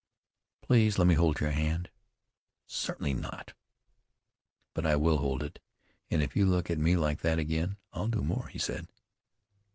[0.63, 1.91] "Please let me hold your hand."
[2.65, 3.53] "Certainly not."
[4.73, 5.59] "But I will hold it,
[6.09, 8.87] and if you look at me like that again I'll do more," he said.